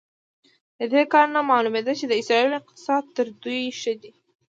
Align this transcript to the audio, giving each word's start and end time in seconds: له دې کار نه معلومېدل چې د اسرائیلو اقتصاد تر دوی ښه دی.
له 0.79 0.85
دې 0.93 1.03
کار 1.13 1.27
نه 1.35 1.41
معلومېدل 1.49 1.95
چې 2.01 2.05
د 2.07 2.13
اسرائیلو 2.21 2.59
اقتصاد 2.61 3.03
تر 3.15 3.27
دوی 3.43 3.61
ښه 3.79 3.93
دی. 4.01 4.11